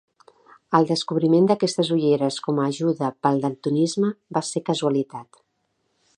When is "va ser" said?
4.39-4.65